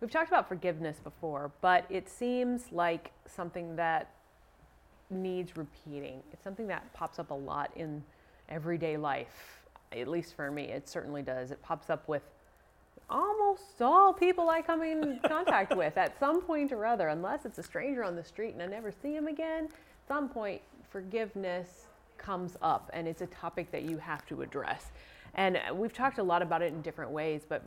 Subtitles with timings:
[0.00, 4.10] We've talked about forgiveness before, but it seems like something that
[5.08, 6.22] needs repeating.
[6.32, 8.02] It's something that pops up a lot in
[8.48, 9.62] everyday life.
[9.92, 11.50] At least for me, it certainly does.
[11.50, 12.22] It pops up with
[13.08, 17.58] almost all people I come in contact with at some point or other, unless it's
[17.58, 19.64] a stranger on the street and I never see him again.
[19.64, 20.60] At some point,
[20.90, 21.86] forgiveness
[22.18, 24.90] comes up, and it's a topic that you have to address.
[25.34, 27.62] And we've talked a lot about it in different ways, but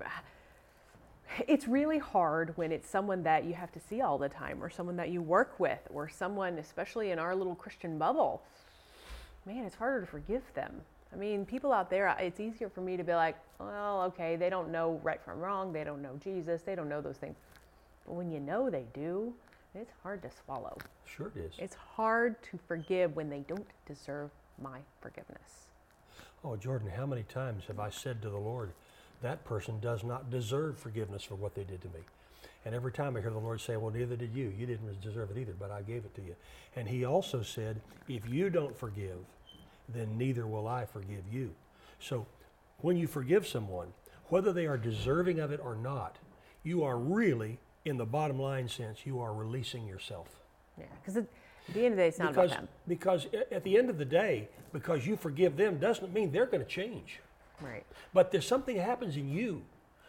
[1.47, 4.69] it's really hard when it's someone that you have to see all the time or
[4.69, 8.41] someone that you work with or someone especially in our little christian bubble.
[9.45, 10.81] Man it's harder to forgive them.
[11.13, 14.49] I mean people out there it's easier for me to be like well okay they
[14.49, 15.73] don't know right from wrong.
[15.73, 16.61] They don't know jesus.
[16.61, 17.37] They don't know those things.
[18.05, 19.33] But when you know they do
[19.75, 20.77] it's hard to swallow.
[21.05, 21.53] Sure it is.
[21.59, 25.67] it's hard to forgive when they don't deserve my forgiveness.
[26.43, 28.71] Oh, Jordan, how many times have I said to the Lord,
[29.21, 31.99] that person does not deserve forgiveness for what they did to me?
[32.65, 34.53] And every time I hear the Lord say, well, neither did you.
[34.57, 36.35] You didn't deserve it either, but I gave it to you.
[36.75, 39.17] And he also said, if you don't forgive,
[39.87, 41.51] then neither will I forgive you.
[41.99, 42.25] So
[42.81, 43.87] when you forgive someone,
[44.27, 46.17] whether they are deserving of it or not,
[46.63, 50.27] you are really, in the bottom line sense, you are releasing yourself.
[50.77, 51.25] yeah because at
[51.73, 53.97] the end of the day it's not because, about them because at the end of
[53.97, 57.19] the day, because you forgive them doesn't mean they're going to change.
[57.61, 59.63] Right But there's something that happens in you.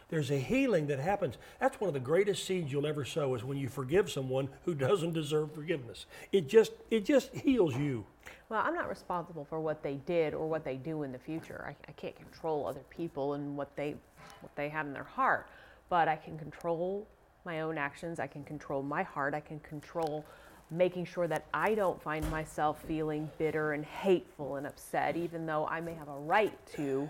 [0.09, 1.37] There's a healing that happens.
[1.59, 4.75] That's one of the greatest seeds you'll ever sow is when you forgive someone who
[4.87, 6.05] doesn't deserve forgiveness.
[6.31, 8.05] It just it just heals you.
[8.49, 11.63] Well, I'm not responsible for what they did or what they do in the future.
[11.65, 13.95] I, I can't control other people and what they
[14.41, 15.47] what they have in their heart,
[15.87, 17.07] but I can control
[17.45, 18.19] my own actions.
[18.19, 19.33] I can control my heart.
[19.33, 20.25] I can control
[20.69, 25.67] making sure that I don't find myself feeling bitter and hateful and upset, even though
[25.67, 27.09] I may have a right to.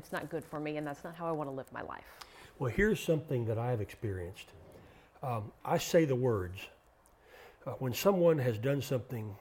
[0.00, 2.04] It's not good for me, and that's not how I want to live my life.
[2.58, 4.46] Well, here's something that I've experienced.
[5.22, 6.58] Um, I say the words
[7.66, 9.36] uh, when someone has done something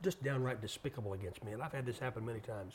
[0.00, 2.74] just downright despicable against me, and I've had this happen many times.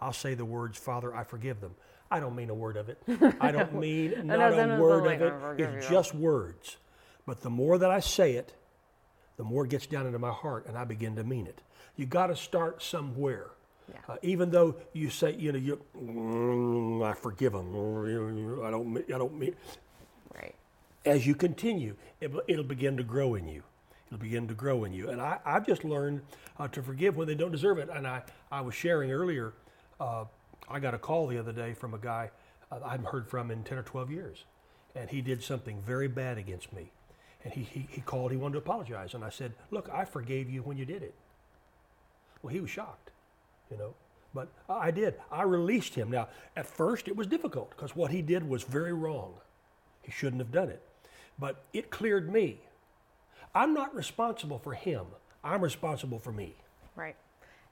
[0.00, 1.74] I'll say the words, Father, I forgive them.
[2.10, 2.98] I don't mean a word of it.
[3.38, 5.60] I don't mean not a word like of it.
[5.60, 6.78] It's just words.
[7.26, 8.54] But the more that I say it,
[9.36, 11.60] the more it gets down into my heart, and I begin to mean it.
[11.96, 13.50] You got to start somewhere.
[13.90, 13.98] Yeah.
[14.08, 17.68] Uh, even though you say, you know, you, "Mm, I forgive them.
[18.64, 19.54] I don't, I don't mean.
[20.34, 20.54] Right.
[21.04, 23.62] As you continue, it, it'll begin to grow in you.
[24.06, 25.10] It'll begin to grow in you.
[25.10, 26.22] And I, I've just learned
[26.58, 27.88] uh, to forgive when they don't deserve it.
[27.92, 29.54] And I, I was sharing earlier,
[29.98, 30.24] uh,
[30.68, 32.30] I got a call the other day from a guy
[32.72, 34.44] uh, I haven't heard from in 10 or 12 years.
[34.94, 36.90] And he did something very bad against me.
[37.44, 39.14] And he, he, he called, he wanted to apologize.
[39.14, 41.14] And I said, Look, I forgave you when you did it.
[42.42, 43.11] Well, he was shocked,
[43.72, 43.94] you know.
[44.34, 45.14] But I did.
[45.30, 46.10] I released him.
[46.10, 49.34] Now, at first, it was difficult because what he did was very wrong.
[50.02, 50.82] He shouldn't have done it.
[51.38, 52.60] But it cleared me.
[53.54, 55.04] I'm not responsible for him.
[55.44, 56.54] I'm responsible for me.
[56.96, 57.16] Right.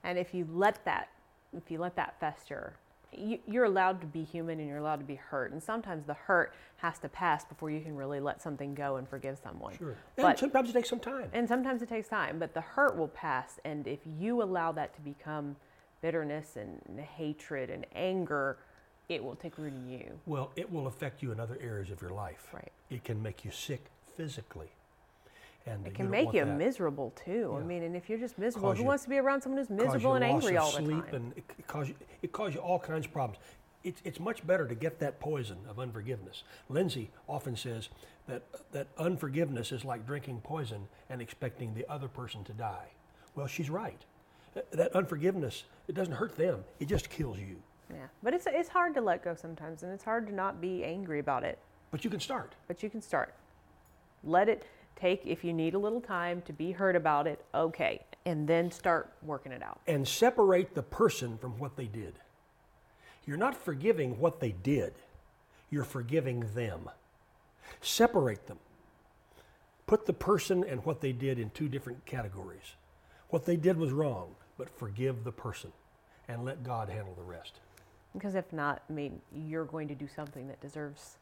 [0.03, 1.09] And if you let that,
[1.55, 2.73] if you let that fester,
[3.11, 5.51] you, you're allowed to be human and you're allowed to be hurt.
[5.51, 9.07] And sometimes the hurt has to pass before you can really let something go and
[9.09, 9.73] forgive someone.
[9.79, 11.29] And But sometimes it takes some time.
[11.33, 13.59] and sometimes it takes time, but the hurt will pass.
[13.65, 15.55] And if you allow that to become
[16.01, 18.57] bitterness and hatred and anger,
[19.09, 20.19] it will take root in you.
[20.25, 22.47] Well, it will affect you in other areas of your life.
[22.53, 22.71] Right.
[22.89, 23.85] It can make you sick
[24.15, 24.71] physically.
[25.67, 26.57] And It can don't make you that.
[26.57, 27.55] miserable too.
[27.59, 29.59] I mean, and if you're just miserable, Cause who you- wants to be around someone
[29.59, 31.03] who's miserable and angry all the time?
[31.13, 33.39] And it, it cause you, it cause you all kinds of problems.
[33.83, 36.43] It's, it's much better to get that poison of unforgiveness.
[36.69, 37.89] Lindsay often says
[38.27, 42.89] that, that unforgiveness is like drinking poison and expecting the other person to die.
[43.35, 44.01] Well, she's right.
[44.53, 47.61] That- unforgiveness, it doesn't hurt them, it just kills you.
[47.89, 50.83] Yeah, but it's it's hard to let go sometimes, and it's hard to not be
[50.83, 51.59] angry about it.
[51.91, 52.55] But you can start.
[52.67, 53.33] But you can start.
[54.23, 57.43] Let it take if you need a little time to be hurt about it.
[57.53, 59.79] Okay, and then start working it out.
[59.87, 62.19] and separate the person from what they did.
[63.25, 64.93] You're not forgiving what they did,
[65.69, 66.89] you're forgiving them.
[67.81, 68.59] Separate them.
[69.85, 72.75] Put the person and what they did in two different categories.
[73.29, 75.71] What they did was wrong, but forgive the person
[76.27, 77.61] and let God handle the rest.
[78.13, 81.17] Because if not, I mean, you're going to do something that deserves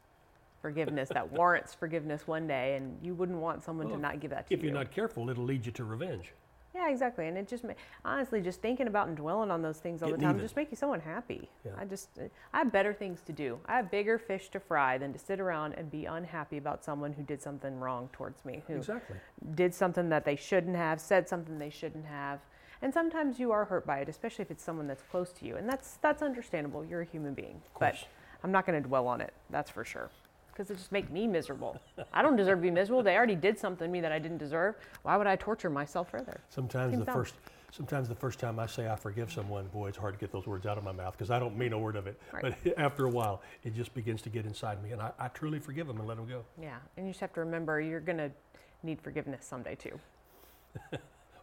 [0.60, 4.46] forgiveness, that warrants forgiveness one day, and you wouldn't want someone to not give that
[4.48, 4.68] to If you.
[4.68, 6.34] If you're not careful, it'll lead you to revenge.
[6.74, 7.28] Yeah, exactly.
[7.28, 7.64] And it just
[8.04, 10.44] honestly, just thinking about and dwelling on those things all Getting the time even.
[10.44, 11.48] just make you so unhappy.
[11.64, 11.72] Yeah.
[11.78, 13.58] I just, uh, I have better things to do.
[13.64, 17.14] I have bigger fish to fry than to sit around and be unhappy about someone
[17.14, 19.16] who did something wrong towards me, who Exactly.
[19.54, 22.40] did something that they shouldn't have, said something they shouldn't have.
[22.82, 25.56] And sometimes you are hurt by it, especially if it's someone that's close to you.
[25.56, 26.84] And that's that's understandable.
[26.84, 27.60] You're a human being.
[27.78, 28.04] But course.
[28.42, 29.34] I'm not going to dwell on it.
[29.50, 30.10] That's for sure.
[30.52, 31.78] because it just make me miserable.
[32.12, 33.02] I don't deserve to be miserable.
[33.02, 34.76] They already did something to me that I didn't deserve.
[35.02, 36.40] Why would I torture myself further?
[36.48, 37.14] Sometimes Seems the dumb.
[37.14, 37.34] first,
[37.70, 40.46] sometimes the first time I say I forgive someone, boy, it's hard to get those
[40.46, 42.18] words out of my mouth because I don't mean a word of it.
[42.32, 42.54] Right.
[42.64, 45.58] But after a while, it just begins to get inside me, and I, I truly
[45.60, 46.44] forgive them and let them go.
[46.60, 48.30] Yeah, and you just have to remember you're gonna
[48.82, 49.98] need forgiveness someday too.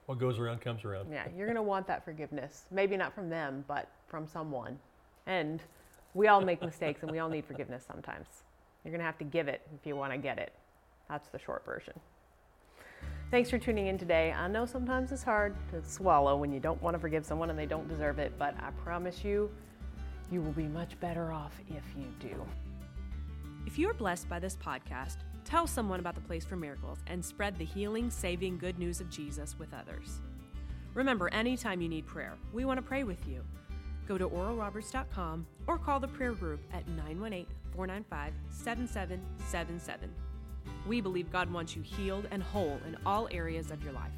[0.08, 1.12] What goes around comes around.
[1.12, 2.64] Yeah, you're gonna want that forgiveness.
[2.72, 4.80] Maybe not from them, but from someone.
[5.26, 5.62] And
[6.14, 8.28] we all make mistakes, and we all need forgiveness sometimes.
[8.84, 10.54] You're gonna have to give it if you want to get it.
[11.10, 11.94] That's the short version.
[13.32, 14.32] Thanks for tuning in today.
[14.32, 17.60] I know sometimes it's hard to swallow when you don't want to forgive someone and
[17.60, 19.52] they don't deserve it, but I promise you,
[20.32, 22.46] you will be much better off if you do.
[23.68, 27.24] If you are blessed by this podcast, tell someone about the Place for Miracles and
[27.24, 30.22] spread the healing, saving good news of Jesus with others.
[30.94, 33.44] Remember, anytime you need prayer, we want to pray with you.
[34.08, 40.14] Go to oralroberts.com or call the prayer group at 918 495 7777.
[40.88, 44.14] We believe God wants you healed and whole in all areas of your life.